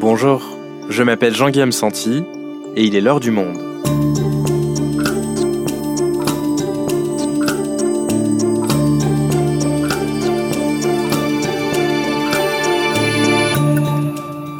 [0.00, 0.56] Bonjour,
[0.88, 2.22] je m'appelle Jean-Guillaume Santi
[2.76, 3.58] et il est l'heure du monde.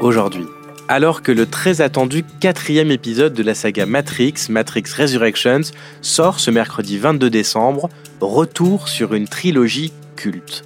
[0.00, 0.46] Aujourd'hui,
[0.88, 5.70] alors que le très attendu quatrième épisode de la saga Matrix, Matrix Resurrections,
[6.02, 10.64] sort ce mercredi 22 décembre, retour sur une trilogie culte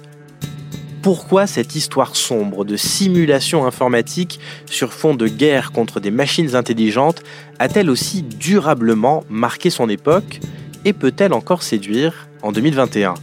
[1.03, 7.21] pourquoi cette histoire sombre de simulation informatique sur fond de guerre contre des machines intelligentes
[7.59, 10.39] a-t-elle aussi durablement marqué son époque
[10.85, 13.15] et peut-elle encore séduire en 2021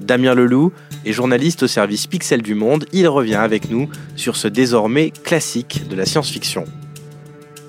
[0.00, 0.72] Damien Leloup
[1.04, 5.88] est journaliste au service Pixel du Monde, il revient avec nous sur ce désormais classique
[5.88, 6.64] de la science-fiction.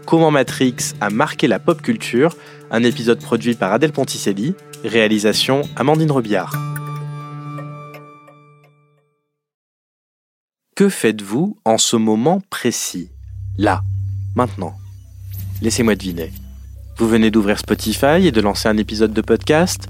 [0.07, 2.35] Comment Matrix a marqué la pop culture,
[2.71, 6.68] un épisode produit par Adèle Ponticelli, réalisation Amandine Robillard.
[10.79, 13.11] Que faites-vous en ce moment précis?
[13.57, 13.83] Là,
[14.33, 14.77] maintenant.
[15.61, 16.31] Laissez-moi deviner.
[16.97, 19.89] Vous venez d'ouvrir Spotify et de lancer un épisode de podcast?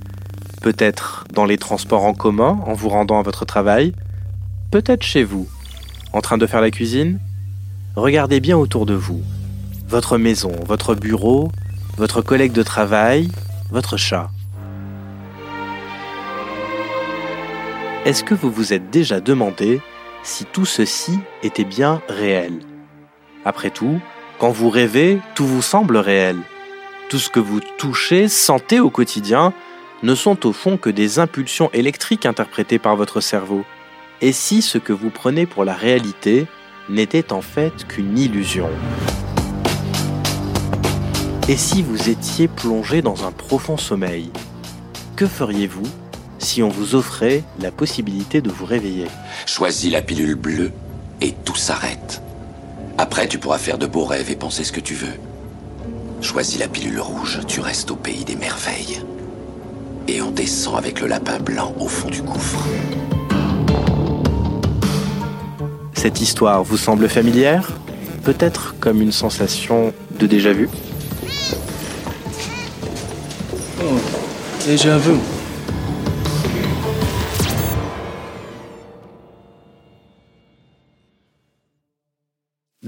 [0.63, 3.93] Peut-être dans les transports en commun en vous rendant à votre travail?
[4.71, 5.47] Peut-être chez vous,
[6.11, 7.19] en train de faire la cuisine?
[7.95, 9.21] Regardez bien autour de vous.
[9.87, 11.51] Votre maison, votre bureau,
[11.97, 13.29] votre collègue de travail,
[13.69, 14.31] votre chat.
[18.05, 19.81] Est-ce que vous vous êtes déjà demandé
[20.23, 22.59] si tout ceci était bien réel.
[23.45, 23.99] Après tout,
[24.37, 26.37] quand vous rêvez, tout vous semble réel.
[27.09, 29.53] Tout ce que vous touchez, sentez au quotidien,
[30.03, 33.65] ne sont au fond que des impulsions électriques interprétées par votre cerveau.
[34.21, 36.47] Et si ce que vous prenez pour la réalité
[36.89, 38.69] n'était en fait qu'une illusion?
[41.47, 44.31] Et si vous étiez plongé dans un profond sommeil?
[45.15, 45.87] Que feriez-vous
[46.39, 49.07] si on vous offrait la possibilité de vous réveiller.
[49.45, 50.71] Choisis la pilule bleue
[51.21, 52.21] et tout s'arrête.
[52.97, 55.13] Après, tu pourras faire de beaux rêves et penser ce que tu veux.
[56.21, 59.01] Choisis la pilule rouge, tu restes au pays des merveilles.
[60.07, 62.65] Et on descend avec le lapin blanc au fond du gouffre.
[65.93, 67.71] Cette histoire vous semble familière?
[68.23, 70.69] Peut-être comme une sensation de déjà-vu?
[73.81, 73.99] Oh,
[74.65, 74.97] déjà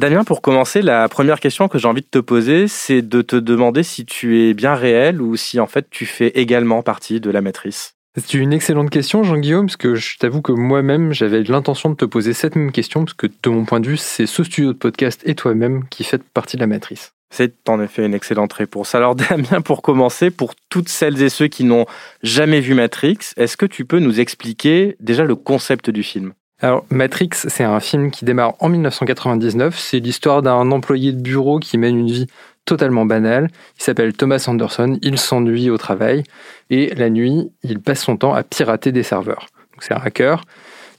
[0.01, 3.35] Damien, pour commencer, la première question que j'ai envie de te poser, c'est de te
[3.35, 7.29] demander si tu es bien réel ou si en fait tu fais également partie de
[7.29, 7.93] la matrice.
[8.17, 12.05] C'est une excellente question, Jean-Guillaume, parce que je t'avoue que moi-même, j'avais l'intention de te
[12.05, 14.77] poser cette même question, parce que de mon point de vue, c'est ce studio de
[14.79, 17.13] podcast et toi-même qui faites partie de la matrice.
[17.29, 18.95] C'est en effet une excellente réponse.
[18.95, 21.85] Alors Damien, pour commencer, pour toutes celles et ceux qui n'ont
[22.23, 26.33] jamais vu Matrix, est-ce que tu peux nous expliquer déjà le concept du film?
[26.61, 29.77] Alors, Matrix, c'est un film qui démarre en 1999.
[29.79, 32.27] C'est l'histoire d'un employé de bureau qui mène une vie
[32.65, 33.49] totalement banale.
[33.79, 34.99] Il s'appelle Thomas Anderson.
[35.01, 36.23] Il s'ennuie au travail.
[36.69, 39.47] Et la nuit, il passe son temps à pirater des serveurs.
[39.79, 40.43] C'est un hacker.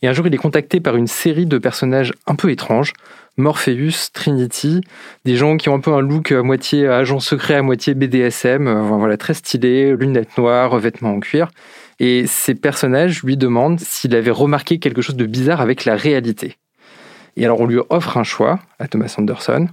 [0.02, 2.92] Et un jour, il est contacté par une série de personnages un peu étranges.
[3.36, 4.80] Morpheus, Trinity,
[5.24, 8.68] des gens qui ont un peu un look à moitié agent secret, à moitié BDSM,
[8.98, 11.48] voilà, très stylé, lunettes noires, vêtements en cuir.
[12.02, 16.56] Et ces personnages lui demandent s'il avait remarqué quelque chose de bizarre avec la réalité.
[17.36, 19.68] Et alors on lui offre un choix à Thomas Anderson.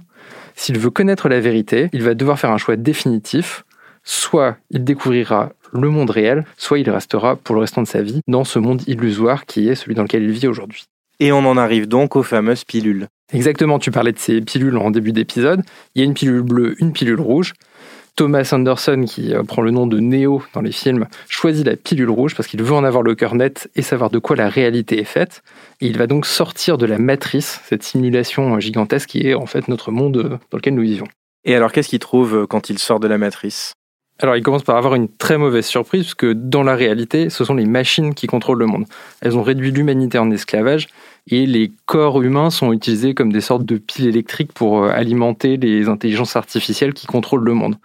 [0.54, 3.64] S'il veut connaître la vérité, il va devoir faire un choix définitif.
[4.04, 8.20] Soit il découvrira le monde réel, soit il restera pour le restant de sa vie
[8.28, 10.84] dans ce monde illusoire qui est celui dans lequel il vit aujourd'hui.
[11.18, 13.08] Et on en arrive donc aux fameuses pilules.
[13.32, 15.62] Exactement, tu parlais de ces pilules en début d'épisode.
[15.96, 17.54] Il y a une pilule bleue, une pilule rouge.
[18.16, 22.10] Thomas Anderson, qui euh, prend le nom de Neo dans les films, choisit la pilule
[22.10, 25.00] rouge parce qu'il veut en avoir le cœur net et savoir de quoi la réalité
[25.00, 25.42] est faite.
[25.80, 29.68] Il va donc sortir de la matrice, cette simulation euh, gigantesque qui est en fait
[29.68, 31.08] notre monde euh, dans lequel nous vivons.
[31.44, 33.72] Et alors, qu'est-ce qu'il trouve quand il sort de la matrice?
[34.22, 37.42] Alors, il commence par avoir une très mauvaise surprise, parce que dans la réalité, ce
[37.42, 38.84] sont les machines qui contrôlent le monde.
[39.22, 40.88] Elles ont réduit l'humanité en esclavage,
[41.26, 45.88] et les corps humains sont utilisés comme des sortes de piles électriques pour alimenter les
[45.88, 47.76] intelligences artificielles qui contrôlent le monde.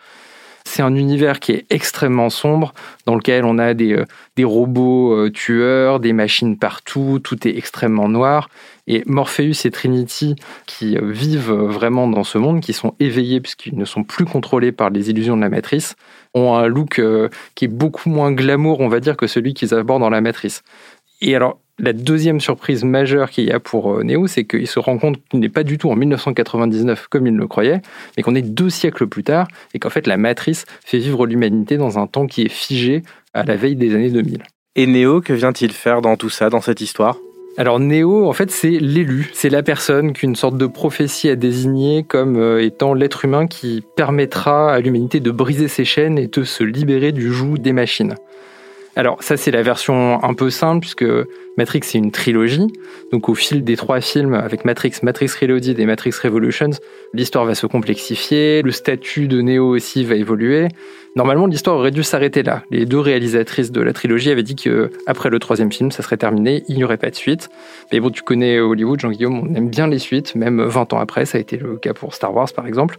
[0.67, 2.73] C'est un univers qui est extrêmement sombre,
[3.05, 7.55] dans lequel on a des, euh, des robots euh, tueurs, des machines partout, tout est
[7.55, 8.49] extrêmement noir.
[8.87, 10.35] Et Morpheus et Trinity,
[10.65, 14.71] qui euh, vivent vraiment dans ce monde, qui sont éveillés puisqu'ils ne sont plus contrôlés
[14.71, 15.95] par les illusions de la matrice,
[16.33, 16.99] ont un look
[17.53, 20.63] qui est beaucoup moins glamour, on va dire, que celui qu'ils abordent dans la matrice.
[21.21, 24.79] Et alors, la deuxième surprise majeure qu'il y a pour euh, Neo, c'est qu'il se
[24.79, 27.81] rend compte qu'il n'est pas du tout en 1999 comme il le croyait,
[28.15, 31.77] mais qu'on est deux siècles plus tard et qu'en fait la matrice fait vivre l'humanité
[31.77, 34.43] dans un temps qui est figé à la veille des années 2000.
[34.77, 37.17] Et Neo, que vient-il faire dans tout ça, dans cette histoire?
[37.57, 42.03] Alors Néo, en fait, c'est l'élu, c'est la personne qu'une sorte de prophétie a désigné
[42.03, 46.43] comme euh, étant l'être humain qui permettra à l'humanité de briser ses chaînes et de
[46.43, 48.15] se libérer du joug des machines.
[48.97, 51.05] Alors ça c'est la version un peu simple puisque
[51.57, 52.67] Matrix c'est une trilogie.
[53.11, 56.71] Donc au fil des trois films avec Matrix, Matrix Reloaded et Matrix Revolutions,
[57.13, 60.67] l'histoire va se complexifier, le statut de Neo aussi va évoluer.
[61.15, 62.63] Normalement l'histoire aurait dû s'arrêter là.
[62.71, 66.17] Les deux réalisatrices de la trilogie avaient dit que après le troisième film ça serait
[66.17, 67.49] terminé, il n'y aurait pas de suite.
[67.91, 71.25] Mais bon tu connais Hollywood, Jean-Guillaume, on aime bien les suites, même 20 ans après,
[71.25, 72.97] ça a été le cas pour Star Wars par exemple.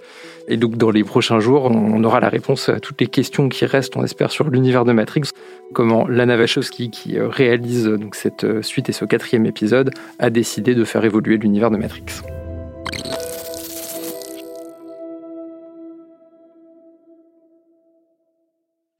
[0.49, 3.67] Et donc dans les prochains jours, on aura la réponse à toutes les questions qui
[3.67, 5.31] restent, on espère, sur l'univers de Matrix.
[5.73, 10.31] Comment Lana Wachowski, qui euh, réalise donc cette euh, suite et ce quatrième épisode, a
[10.31, 12.05] décidé de faire évoluer l'univers de Matrix.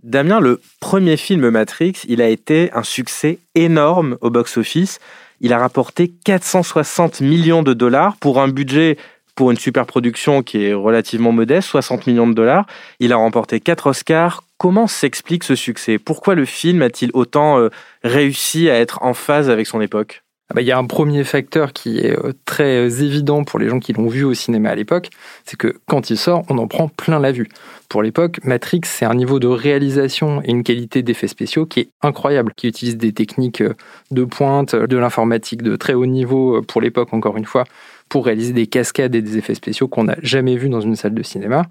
[0.03, 5.01] Damien, le premier film Matrix, il a été un succès énorme au box-office.
[5.41, 8.99] Il a rapporté 460 millions de dollars pour un budget
[9.35, 12.67] pour une super production qui est relativement modeste, 60 millions de dollars.
[13.01, 14.43] Il a remporté 4 Oscars.
[14.59, 15.99] Comment s'explique ce succès?
[15.99, 17.69] Pourquoi le film a-t-il autant euh,
[18.03, 20.23] réussi à être en phase avec son époque?
[20.49, 23.59] Ah bah, il y a un premier facteur qui est euh, très euh, évident pour
[23.59, 25.11] les gens qui l'ont vu au cinéma à l'époque,
[25.45, 27.49] c'est que quand il sort, on en prend plein la vue.
[27.91, 31.89] Pour l'époque, Matrix, c'est un niveau de réalisation et une qualité d'effets spéciaux qui est
[32.01, 33.63] incroyable, qui utilise des techniques
[34.11, 37.65] de pointe, de l'informatique de très haut niveau pour l'époque, encore une fois,
[38.09, 41.15] pour réaliser des cascades et des effets spéciaux qu'on n'a jamais vus dans une salle
[41.15, 41.67] de cinéma.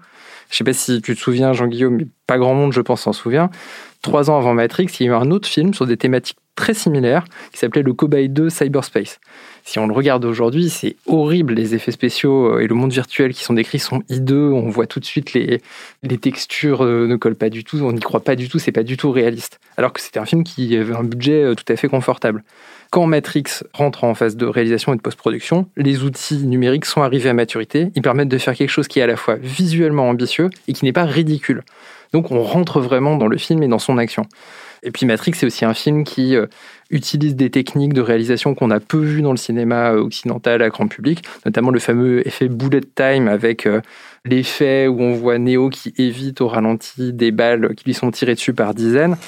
[0.50, 3.12] Je sais pas si tu te souviens, Jean-Guillaume, mais pas grand monde, je pense, s'en
[3.12, 3.50] souvient.
[4.02, 6.74] Trois ans avant Matrix, il y a eu un autre film sur des thématiques très
[6.74, 9.20] similaires qui s'appelait Le Cobaye 2 Cyberspace.
[9.64, 11.54] Si on le regarde aujourd'hui, c'est horrible.
[11.54, 14.52] Les effets spéciaux euh, et le monde virtuel qui sont décrits sont hideux.
[14.52, 15.60] On voit tout de suite les,
[16.02, 17.78] les textures euh, ne collent pas du tout.
[17.78, 18.58] On n'y croit pas du tout.
[18.58, 19.60] C'est pas du tout réaliste.
[19.76, 22.42] Alors que c'était un film qui avait un budget euh, tout à fait confortable.
[22.96, 23.44] Quand Matrix
[23.74, 27.90] rentre en phase de réalisation et de post-production, les outils numériques sont arrivés à maturité.
[27.94, 30.86] Ils permettent de faire quelque chose qui est à la fois visuellement ambitieux et qui
[30.86, 31.62] n'est pas ridicule.
[32.14, 34.24] Donc on rentre vraiment dans le film et dans son action.
[34.82, 36.46] Et puis Matrix, c'est aussi un film qui euh,
[36.88, 40.70] utilise des techniques de réalisation qu'on a peu vues dans le cinéma euh, occidental à
[40.70, 43.82] grand public, notamment le fameux effet bullet time avec euh,
[44.24, 48.36] l'effet où on voit Neo qui évite au ralenti des balles qui lui sont tirées
[48.36, 49.18] dessus par dizaines.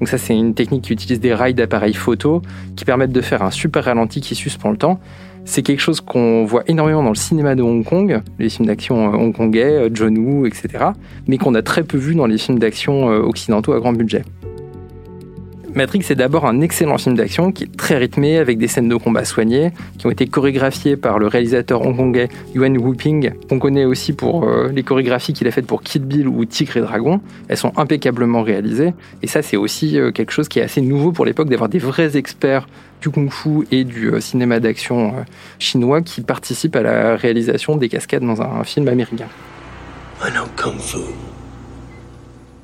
[0.00, 2.42] Donc ça, c'est une technique qui utilise des rails d'appareils photo
[2.74, 4.98] qui permettent de faire un super ralenti qui suspend le temps.
[5.44, 9.12] C'est quelque chose qu'on voit énormément dans le cinéma de Hong Kong, les films d'action
[9.12, 10.68] euh, hongkongais, euh, John Woo, etc.,
[11.26, 14.22] mais qu'on a très peu vu dans les films d'action euh, occidentaux à grand budget.
[15.74, 18.96] Matrix est d'abord un excellent film d'action qui est très rythmé avec des scènes de
[18.96, 24.12] combat soignées, qui ont été chorégraphiées par le réalisateur hongkongais Yuan Wuping, qu'on connaît aussi
[24.12, 27.20] pour euh, les chorégraphies qu'il a faites pour Kid Bill ou Tigre et Dragon.
[27.48, 31.12] Elles sont impeccablement réalisées, et ça c'est aussi euh, quelque chose qui est assez nouveau
[31.12, 32.66] pour l'époque d'avoir des vrais experts
[33.00, 35.14] du kung-fu et du euh, cinéma d'action
[35.60, 39.28] chinois qui participent à la réalisation des cascades dans un film américain.
[40.56, 40.98] kung-fu.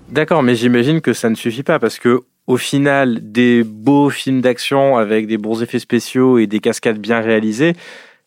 [0.08, 4.40] D'accord, mais j'imagine que ça ne suffit pas parce que au final des beaux films
[4.40, 7.74] d'action avec des bons effets spéciaux et des cascades bien réalisées,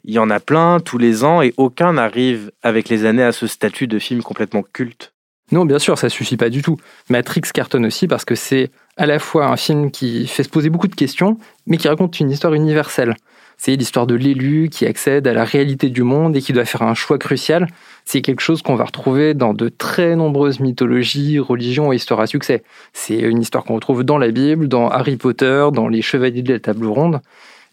[0.04, 3.31] il y en a plein tous les ans et aucun n'arrive avec les années à
[3.31, 5.14] ce statut de film complètement culte.
[5.52, 6.78] Non, bien sûr, ça suffit pas du tout.
[7.09, 10.69] Matrix cartonne aussi parce que c'est à la fois un film qui fait se poser
[10.69, 13.16] beaucoup de questions, mais qui raconte une histoire universelle.
[13.61, 16.81] C'est l'histoire de l'élu qui accède à la réalité du monde et qui doit faire
[16.81, 17.68] un choix crucial.
[18.06, 22.28] C'est quelque chose qu'on va retrouver dans de très nombreuses mythologies, religions et histoires à
[22.28, 22.63] succès.
[22.94, 26.54] C'est une histoire qu'on retrouve dans la Bible, dans Harry Potter, dans Les Chevaliers de
[26.54, 27.19] la Table Ronde.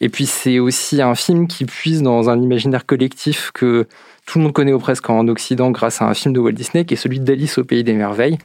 [0.00, 3.86] Et puis c'est aussi un film qui puise dans un imaginaire collectif que
[4.26, 6.84] tout le monde connaît ou presque en Occident grâce à un film de Walt Disney
[6.84, 8.38] qui est celui d'Alice au Pays des Merveilles.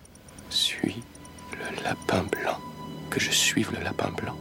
[0.51, 1.01] Suis
[1.53, 2.59] le lapin blanc,
[3.09, 4.35] que je suive le lapin blanc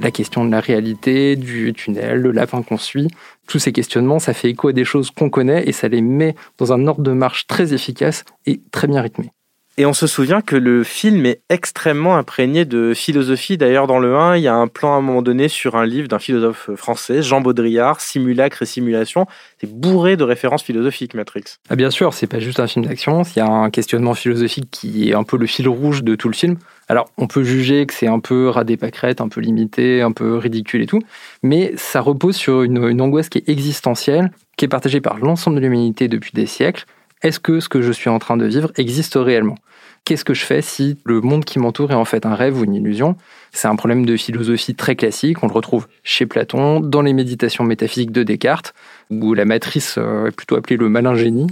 [0.00, 3.08] la question de la réalité, du tunnel, le lapin qu'on suit,
[3.46, 6.34] tous ces questionnements, ça fait écho à des choses qu'on connaît et ça les met
[6.58, 9.30] dans un ordre de marche très efficace et très bien rythmé.
[9.78, 13.56] Et on se souvient que le film est extrêmement imprégné de philosophie.
[13.56, 15.86] D'ailleurs, dans le 1, il y a un plan à un moment donné sur un
[15.86, 19.26] livre d'un philosophe français, Jean Baudrillard, Simulacre et Simulation.
[19.58, 21.44] C'est bourré de références philosophiques, Matrix.
[21.70, 24.68] Ah bien sûr, c'est pas juste un film d'action, il y a un questionnement philosophique
[24.70, 26.58] qui est un peu le fil rouge de tout le film.
[26.88, 30.36] Alors, on peut juger que c'est un peu radé pâquerette, un peu limité, un peu
[30.36, 31.00] ridicule et tout,
[31.42, 35.56] mais ça repose sur une, une angoisse qui est existentielle, qui est partagée par l'ensemble
[35.56, 36.84] de l'humanité depuis des siècles,
[37.22, 39.56] est-ce que ce que je suis en train de vivre existe réellement?
[40.04, 42.64] Qu'est-ce que je fais si le monde qui m'entoure est en fait un rêve ou
[42.64, 43.16] une illusion?
[43.52, 47.62] C'est un problème de philosophie très classique, on le retrouve chez Platon, dans les méditations
[47.62, 48.74] métaphysiques de Descartes,
[49.10, 51.46] où la matrice euh, est plutôt appelée le malin génie.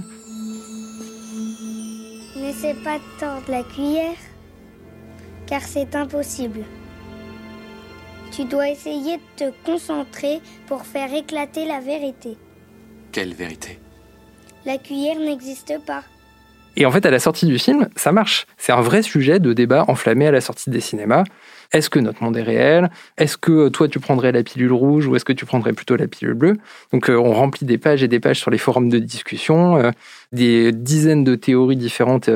[2.35, 4.17] N'essaie pas de tordre la cuillère,
[5.47, 6.65] car c'est impossible.
[8.33, 12.37] Tu dois essayer de te concentrer pour faire éclater la vérité.
[13.13, 13.79] Quelle vérité?
[14.65, 16.03] La cuillère n'existe pas.
[16.77, 18.45] Et en fait, à la sortie du film, ça marche.
[18.57, 21.23] C'est un vrai sujet de débat enflammé à la sortie des cinémas.
[21.73, 22.89] Est-ce que notre monde est réel?
[23.17, 25.95] Est-ce que euh, toi, tu prendrais la pilule rouge ou est-ce que tu prendrais plutôt
[25.95, 26.57] la pilule bleue?
[26.91, 29.77] Donc, euh, on remplit des pages et des pages sur les forums de discussion.
[29.77, 29.91] Euh,
[30.31, 32.29] des dizaines de théories différentes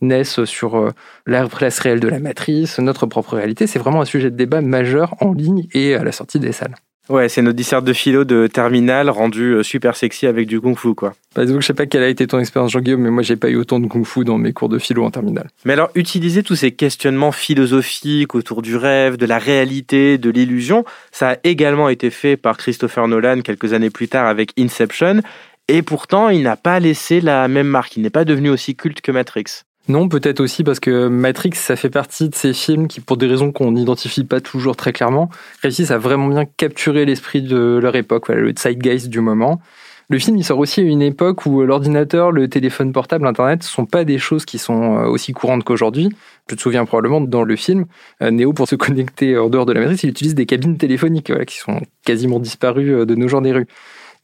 [0.00, 0.92] naissent sur
[1.26, 3.66] la place réelle de la matrice, notre propre réalité.
[3.66, 6.76] C'est vraiment un sujet de débat majeur en ligne et à la sortie des salles.
[7.08, 10.94] Ouais, c'est notre dissert de philo de terminale rendu euh, super sexy avec du kung-fu,
[10.94, 11.14] quoi.
[11.34, 13.48] Bah, donc, je sais pas quelle a été ton expérience, Jean-Guillaume, mais moi, j'ai pas
[13.48, 15.48] eu autant de kung-fu dans mes cours de philo en terminale.
[15.64, 20.84] Mais alors, utiliser tous ces questionnements philosophiques autour du rêve, de la réalité, de l'illusion,
[21.10, 25.22] ça a également été fait par Christopher Nolan quelques années plus tard avec Inception.
[25.66, 27.96] Et pourtant, il n'a pas laissé la même marque.
[27.96, 29.64] Il n'est pas devenu aussi culte que Matrix.
[29.88, 33.26] Non, peut-être aussi parce que Matrix, ça fait partie de ces films qui, pour des
[33.26, 35.28] raisons qu'on n'identifie pas toujours très clairement,
[35.60, 39.60] réussissent à vraiment bien capturer l'esprit de leur époque, voilà, le zeitgeist du moment.
[40.08, 43.64] Le film, il sort aussi à une époque où l'ordinateur, le téléphone portable, Internet ne
[43.64, 46.10] sont pas des choses qui sont euh, aussi courantes qu'aujourd'hui.
[46.48, 47.86] Je te souviens probablement dans le film,
[48.22, 51.32] euh, Néo, pour se connecter en dehors de la matrice, il utilise des cabines téléphoniques
[51.46, 53.66] qui sont quasiment disparues euh, de nos jours des rues.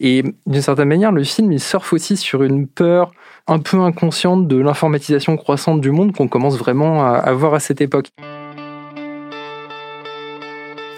[0.00, 3.10] Et d'une certaine manière, le film, il surfe aussi sur une peur
[3.48, 7.80] un peu inconsciente de l'informatisation croissante du monde qu'on commence vraiment à avoir à cette
[7.80, 8.10] époque.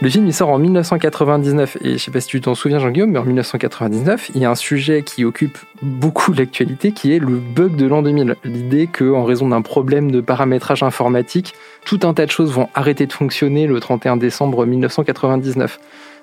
[0.02, 3.11] Le film il sort en 1999 et je sais pas si tu t'en souviens Jean-Guillaume,
[3.11, 7.37] mais en 1999, il y a un sujet qui occupe beaucoup l'actualité qui est le
[7.37, 8.37] bug de l'an 2000.
[8.45, 11.52] L'idée qu'en raison d'un problème de paramétrage informatique,
[11.85, 15.78] tout un tas de choses vont arrêter de fonctionner le 31 décembre 1999.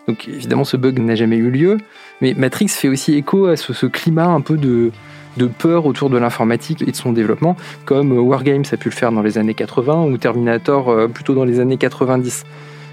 [0.08, 1.78] Donc évidemment ce bug n'a jamais eu lieu,
[2.22, 4.92] mais Matrix fait aussi écho à ce climat un peu de,
[5.38, 8.94] de peur autour de l'informatique et de son développement, comme euh, Wargames a pu le
[8.94, 12.44] faire dans les années 80 ou Terminator euh, plutôt dans les années 90.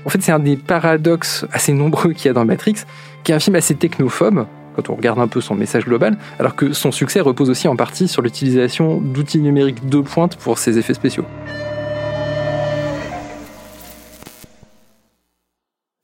[0.04, 2.84] En fait, c'est un des paradoxes assez nombreux qu'il y a dans Matrix,
[3.24, 6.54] qui est un film assez technophobe, quand on regarde un peu son message global, alors
[6.54, 10.78] que son succès repose aussi en partie sur l'utilisation d'outils numériques de pointe pour ses
[10.78, 11.24] effets spéciaux.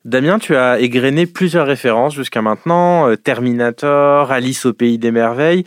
[0.06, 5.64] Damien, tu as égrené plusieurs références jusqu'à maintenant, euh, Terminator, Alice au pays des merveilles.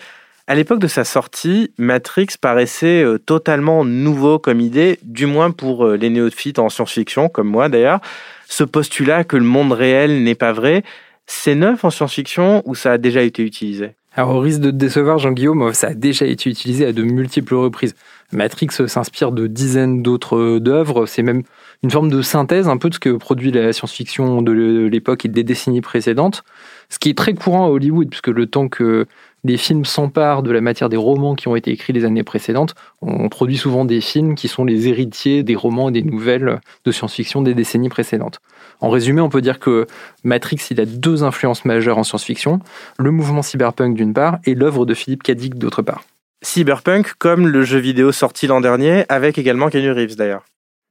[0.48, 5.86] À l'époque de sa sortie, Matrix paraissait euh, totalement nouveau comme idée, du moins pour
[5.86, 8.00] euh, les néophytes en science-fiction, comme moi d'ailleurs.
[8.50, 10.84] Ce postulat que le monde réel n'est pas vrai,
[11.28, 13.92] c'est neuf en science-fiction ou ça a déjà été utilisé?
[14.16, 17.56] Alors, au risque de te décevoir, Jean-Guillaume, ça a déjà été utilisé à de multiples
[17.56, 17.96] reprises.
[18.32, 21.08] Matrix s'inspire de dizaines d'autres œuvres.
[21.08, 21.42] C'est même
[21.82, 25.30] une forme de synthèse un peu de ce que produit la science-fiction de l'époque et
[25.30, 26.44] des décennies précédentes.
[26.90, 29.08] Ce qui est très courant à Hollywood, puisque le temps que
[29.44, 32.76] les films s'emparent de la matière des romans qui ont été écrits les années précédentes.
[33.02, 36.92] On produit souvent des films qui sont les héritiers des romans et des nouvelles de
[36.92, 38.40] science-fiction des décennies précédentes.
[38.80, 39.86] En résumé, on peut dire que
[40.24, 42.60] Matrix, il a deux influences majeures en science-fiction,
[42.98, 46.04] le mouvement cyberpunk d'une part et l'œuvre de Philippe Dick d'autre part.
[46.42, 50.44] Cyberpunk comme le jeu vidéo sorti l'an dernier, avec également Keanu Reeves d'ailleurs.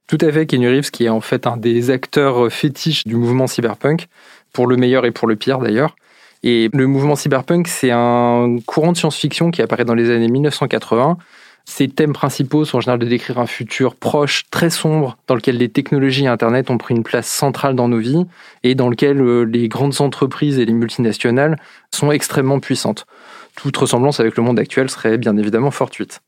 [0.07, 3.47] Tout à fait, Keanu Reeves qui est en fait un des acteurs fétiches du mouvement
[3.47, 4.07] cyberpunk,
[4.51, 5.95] pour le meilleur et pour le pire d'ailleurs.
[6.43, 11.17] Et le mouvement cyberpunk, c'est un courant de science-fiction qui apparaît dans les années 1980.
[11.65, 15.57] Ses thèmes principaux sont en général de décrire un futur proche, très sombre, dans lequel
[15.57, 18.25] les technologies et Internet ont pris une place centrale dans nos vies
[18.63, 21.57] et dans lequel euh, les grandes entreprises et les multinationales
[21.91, 23.05] sont extrêmement puissantes.
[23.55, 26.21] Toute ressemblance avec le monde actuel serait bien évidemment fortuite.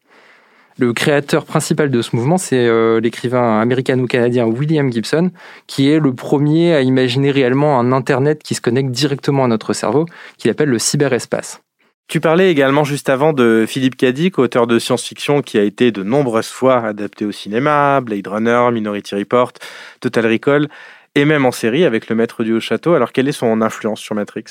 [0.78, 5.32] Le créateur principal de ce mouvement, c'est euh, l'écrivain américano-canadien William Gibson,
[5.68, 9.72] qui est le premier à imaginer réellement un Internet qui se connecte directement à notre
[9.72, 10.06] cerveau,
[10.38, 11.62] qu'il appelle le cyberespace.
[12.10, 16.04] Tu parlais également juste avant de Philippe Cadic, auteur de science-fiction qui a été de
[16.04, 19.54] nombreuses fois adapté au cinéma, Blade Runner, Minority Report,
[20.02, 20.68] Total Recall,
[21.16, 22.96] et même en série avec Le Maître du Haut Château.
[22.96, 24.44] Alors quelle est son influence sur Matrix?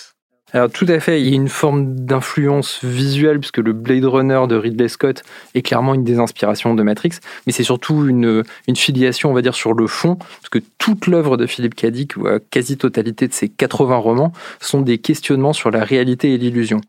[0.55, 4.41] Alors tout à fait, il y a une forme d'influence visuelle puisque le Blade Runner
[4.49, 5.25] de Ridley Scott
[5.57, 9.43] est clairement une des inspirations de Matrix, mais c'est surtout une, une filiation, on va
[9.43, 13.33] dire, sur le fond, parce que toute l'œuvre de Philippe Dick, ou la quasi-totalité de
[13.33, 16.81] ses 80 romans, sont des questionnements sur la réalité et l'illusion.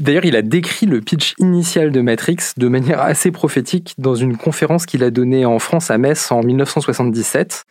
[0.00, 4.38] D'ailleurs, il a décrit le pitch initial de Matrix de manière assez prophétique dans une
[4.38, 7.66] conférence qu'il a donnée en France à Metz en 1977.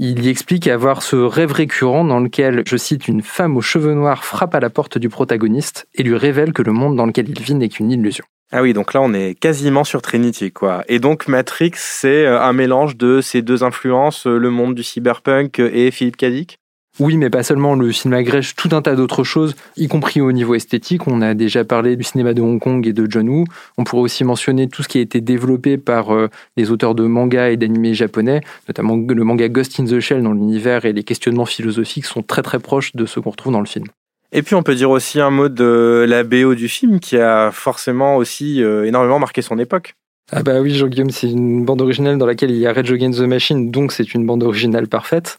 [0.00, 3.94] Il y explique avoir ce rêve récurrent dans lequel, je cite, une femme aux cheveux
[3.94, 7.28] noirs frappe à la porte du protagoniste et lui révèle que le monde dans lequel
[7.28, 8.24] il vit n'est qu'une illusion.
[8.52, 10.84] Ah oui, donc là on est quasiment sur Trinity, quoi.
[10.86, 14.84] Et donc Matrix, c'est euh, un mélange de ces deux influences, euh, le monde du
[14.84, 16.60] cyberpunk et Philippe Dick?
[17.00, 17.74] Oui, mais pas seulement.
[17.74, 21.06] Le film agrège tout un tas d'autres choses, y compris au niveau esthétique.
[21.06, 23.44] On a déjà parlé du cinéma de Hong Kong et de John Woo.
[23.76, 27.04] On pourrait aussi mentionner tout ce qui a été développé par euh, les auteurs de
[27.04, 31.04] manga et d'animés japonais, notamment le manga Ghost in the Shell dans l'univers et les
[31.04, 33.86] questionnements philosophiques sont très très proches de ce qu'on retrouve dans le film.
[34.32, 37.50] Et puis on peut dire aussi un mot de la BO du film qui a
[37.50, 39.94] forcément aussi euh, énormément marqué son époque.
[40.30, 43.18] Ah bah oui, Jean-Guillaume, c'est une bande originale dans laquelle il y a Red Against
[43.18, 45.38] the Machine, donc c'est une bande originale parfaite.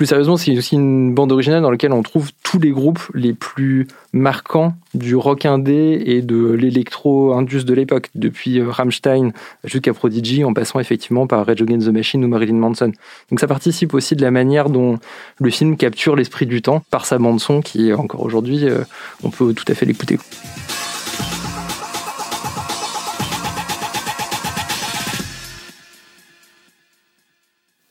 [0.00, 3.34] Plus sérieusement, c'est aussi une bande originale dans laquelle on trouve tous les groupes les
[3.34, 10.42] plus marquants du rock indé et de l'électro-indus de l'époque, depuis euh, Rammstein jusqu'à Prodigy,
[10.42, 12.92] en passant effectivement par Rage Against the Machine ou Marilyn Manson.
[13.28, 14.98] Donc ça participe aussi de la manière dont
[15.38, 18.84] le film capture l'esprit du temps par sa bande-son qui, encore aujourd'hui, euh,
[19.22, 20.18] on peut tout à fait l'écouter.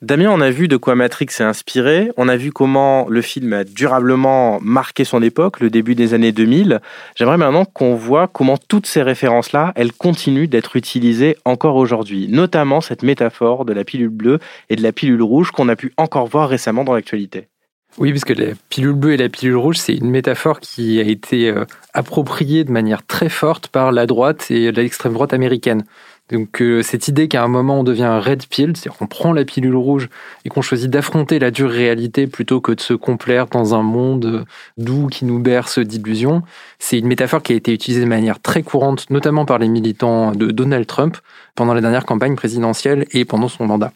[0.02, 3.52] Damien, on a vu de quoi Matrix s'est inspiré, on a vu comment le film
[3.52, 6.80] a durablement marqué son époque, le début des années 2000.
[7.18, 12.80] J'aimerais maintenant qu'on voit comment toutes ces références-là, elles continuent d'être utilisées encore aujourd'hui, notamment
[12.80, 14.40] cette métaphore de la pilule bleue
[14.70, 17.50] et de la pilule rouge qu'on a pu encore voir récemment dans l'actualité.
[17.98, 21.50] Oui, puisque la pilule bleue et la pilule rouge, c'est une métaphore qui a été
[21.50, 25.84] euh, appropriée de manière très forte par la droite et l'extrême droite américaine.
[26.32, 29.34] Donc euh, cette idée qu'à un moment on devient un red pill, c'est-à-dire qu'on prend
[29.34, 30.10] la pilule rouge
[30.46, 34.46] et qu'on choisit d'affronter la dure réalité plutôt que de se complaire dans un monde
[34.78, 36.44] doux qui nous berce d'illusions,
[36.78, 40.32] c'est une métaphore qui a été utilisée de manière très courante, notamment par les militants
[40.32, 41.18] de Donald Trump
[41.56, 43.92] pendant la dernière campagne présidentielle et pendant son mandat.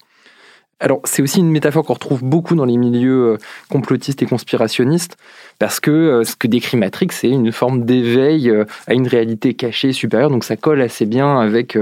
[0.79, 3.37] Alors, c'est aussi une métaphore qu'on retrouve beaucoup dans les milieux euh,
[3.69, 5.15] complotistes et conspirationnistes,
[5.57, 8.51] parce que euh, ce que décrit Matrix, c'est une forme d'éveil
[8.87, 11.77] à une réalité cachée supérieure, donc ça colle assez bien avec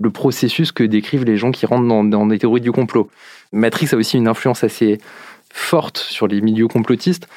[0.00, 3.10] le processus que décrivent les gens qui rentrent dans, dans théories du complot.
[3.52, 4.98] Matrix a aussi une influence assez
[5.50, 7.28] forte sur les milieux complotistes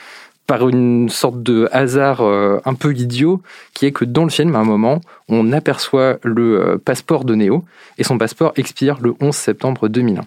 [0.48, 3.42] par une sorte de hasard euh, un peu idiot,
[3.74, 7.36] qui est que dans le film, à un moment, on aperçoit le euh, passeport de
[7.36, 7.64] Neo,
[7.98, 10.24] et son passeport expire le 11 septembre 2001.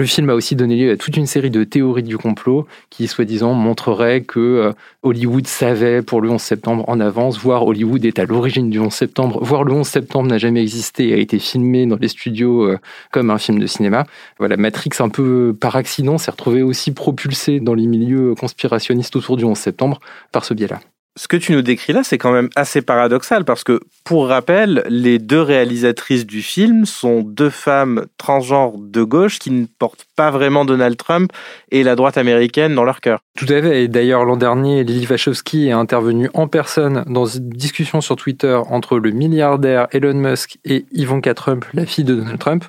[0.00, 3.06] Le film a aussi donné lieu à toute une série de théories du complot qui,
[3.06, 8.18] soi-disant, montreraient que euh, Hollywood savait pour le 11 septembre en avance, voire Hollywood est
[8.18, 11.38] à l'origine du 11 septembre, voire le 11 septembre n'a jamais existé et a été
[11.38, 12.78] filmé dans les studios euh,
[13.12, 14.06] comme un film de cinéma.
[14.38, 19.36] Voilà, Matrix, un peu par accident, s'est retrouvé aussi propulsé dans les milieux conspirationnistes autour
[19.36, 20.00] du 11 septembre
[20.32, 20.80] par ce biais-là
[21.16, 24.84] ce que tu nous décris là, c'est quand même assez paradoxal parce que, pour rappel,
[24.88, 30.30] les deux réalisatrices du film sont deux femmes transgenres de gauche qui ne portent pas
[30.30, 31.32] vraiment Donald Trump
[31.72, 33.20] et la droite américaine dans leur cœur.
[33.36, 33.82] Tout à fait.
[33.82, 38.60] Et d'ailleurs, l'an dernier, Lily Wachowski est intervenue en personne dans une discussion sur Twitter
[38.68, 42.64] entre le milliardaire Elon Musk et Ivanka Trump, la fille de Donald Trump,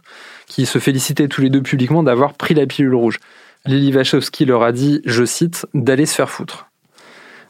[0.47, 3.19] qui se félicitaient tous les deux publiquement d'avoir pris la pilule rouge.
[3.65, 6.70] Lily Wachowski leur a dit, je cite, d'aller se faire foutre.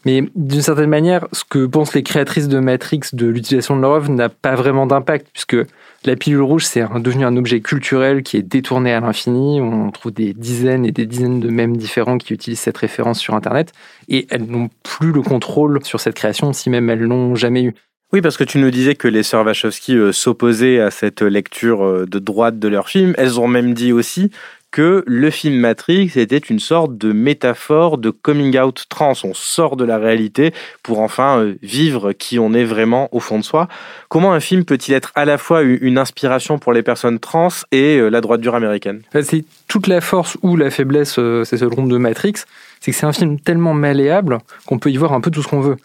[0.05, 4.09] Mais d'une certaine manière, ce que pensent les créatrices de Matrix de l'utilisation de leur
[4.09, 5.57] n'a pas vraiment d'impact, puisque
[6.05, 9.61] la pilule rouge, c'est devenu un objet culturel qui est détourné à l'infini.
[9.61, 13.35] On trouve des dizaines et des dizaines de mèmes différents qui utilisent cette référence sur
[13.35, 13.73] Internet,
[14.09, 17.75] et elles n'ont plus le contrôle sur cette création, si même elles l'ont jamais eu.
[18.13, 21.85] Oui, parce que tu nous disais que les sœurs Wachowski euh, s'opposaient à cette lecture
[21.85, 23.13] euh, de droite de leur film.
[23.17, 24.31] Elles ont même dit aussi
[24.71, 29.13] que le film Matrix était une sorte de métaphore de coming out trans.
[29.23, 33.37] On sort de la réalité pour enfin euh, vivre qui on est vraiment au fond
[33.37, 33.67] de soi.
[34.09, 37.97] Comment un film peut-il être à la fois une inspiration pour les personnes trans et
[37.97, 39.01] euh, la droite dure américaine?
[39.21, 42.43] C'est toute la force ou la faiblesse, euh, c'est ce rond de Matrix,
[42.79, 45.47] c'est que c'est un film tellement malléable qu'on peut y voir un peu tout ce
[45.47, 45.77] qu'on veut.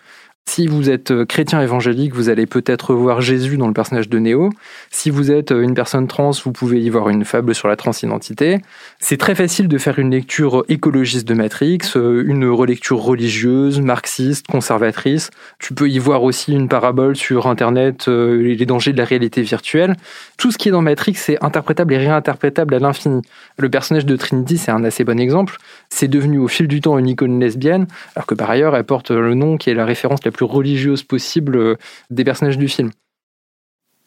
[0.49, 4.19] Si vous êtes euh, chrétien évangélique, vous allez peut-être voir Jésus dans le personnage de
[4.19, 4.51] Néo.
[4.91, 7.77] Si vous êtes euh, une personne trans, vous pouvez y voir une fable sur la
[7.77, 8.61] transidentité.
[9.01, 14.47] C'est très facile de faire une lecture écologiste de Matrix, euh, une relecture religieuse, marxiste,
[14.47, 15.31] conservatrice.
[15.59, 19.95] Tu peux y voir aussi une parabole sur Internet, les dangers de la réalité virtuelle.
[20.39, 23.21] Tout ce qui est dans Matrix, c'est interprétable et réinterprétable à l'infini.
[23.59, 25.59] Le personnage de Trinity, c'est un assez bon exemple.
[25.91, 29.11] C'est devenu au fil du temps une icône lesbienne, alors que par ailleurs, elle porte
[29.11, 31.77] le nom qui est la référence la plus religieuse possible euh,
[32.11, 32.91] des personnages du film.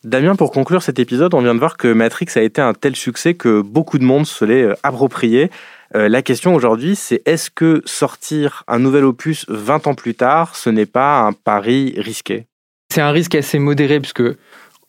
[0.05, 2.95] Damien, pour conclure cet épisode, on vient de voir que Matrix a été un tel
[2.95, 5.51] succès que beaucoup de monde se l'est euh, approprié.
[5.95, 10.55] Euh, la question aujourd'hui, c'est est-ce que sortir un nouvel opus 20 ans plus tard,
[10.55, 12.45] ce n'est pas un pari risqué?
[12.93, 14.23] C'est un risque assez modéré puisque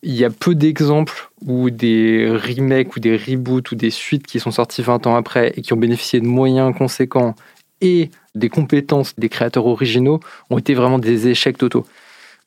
[0.03, 4.41] Il y a peu d'exemples où des remakes ou des reboots ou des suites qui
[4.41, 7.35] sont sortis 20 ans après et qui ont bénéficié de moyens conséquents
[7.83, 11.87] et des compétences des créateurs originaux ont été vraiment des échecs totaux.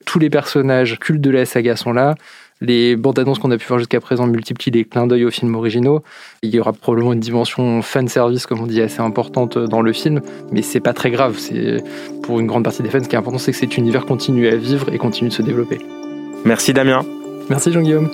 [0.06, 2.16] Tous les personnages cultes de la saga sont là.
[2.60, 5.54] Les bandes annonces qu'on a pu voir jusqu'à présent multiplient les clins d'œil aux films
[5.56, 6.04] originaux.
[6.42, 9.92] Il y aura probablement une dimension fan service, comme on dit, assez importante dans le
[9.92, 11.38] film, mais c'est pas très grave.
[11.38, 11.84] C'est
[12.22, 14.48] pour une grande partie des fans, ce qui est important, c'est que cet univers continue
[14.48, 15.80] à vivre et continue de se développer.
[16.46, 17.06] Merci Damien.
[17.50, 18.10] Merci Jean-Guillaume.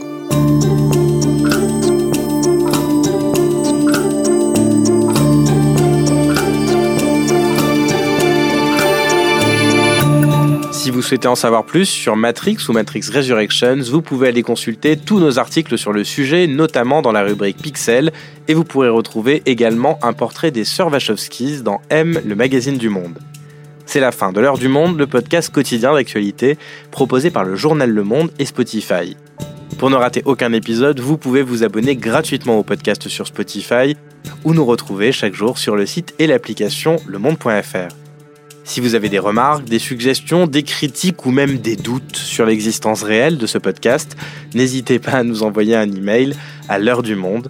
[10.72, 14.98] Si vous souhaitez en savoir plus sur Matrix ou Matrix Resurrections, vous pouvez aller consulter
[14.98, 18.12] tous nos articles sur le sujet, notamment dans la rubrique Pixel,
[18.48, 22.90] et vous pourrez retrouver également un portrait des sœurs Wachowskis dans M, le magazine du
[22.90, 23.20] monde.
[23.92, 26.60] C'est la fin de l'heure du monde, le podcast quotidien d'actualité
[26.92, 29.18] proposé par le journal Le Monde et Spotify.
[29.80, 33.98] Pour ne rater aucun épisode, vous pouvez vous abonner gratuitement au podcast sur Spotify
[34.44, 37.88] ou nous retrouver chaque jour sur le site et l'application lemonde.fr.
[38.64, 43.02] Si vous avez des remarques, des suggestions, des critiques ou même des doutes sur l'existence
[43.02, 44.16] réelle de ce podcast,
[44.54, 46.36] n'hésitez pas à nous envoyer un email
[46.68, 47.50] à l'heure du monde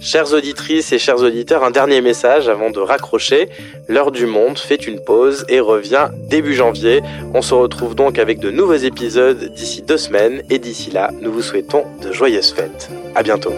[0.00, 3.50] Chères auditrices et chers auditeurs, un dernier message avant de raccrocher.
[3.86, 7.02] L'heure du monde fait une pause et revient début janvier.
[7.34, 11.30] On se retrouve donc avec de nouveaux épisodes d'ici deux semaines et d'ici là, nous
[11.30, 12.88] vous souhaitons de joyeuses fêtes.
[13.14, 13.52] À bientôt.